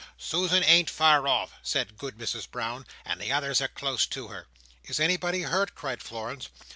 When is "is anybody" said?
4.85-5.43